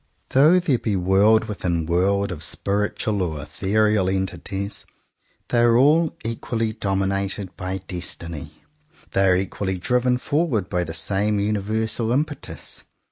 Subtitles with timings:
[0.29, 4.83] Though there be world within world of spiritual or ethereal entities,
[5.49, 8.63] they are all equally dominated by destiny;
[9.11, 12.83] they are equally driven forward by the same univer sal impetus.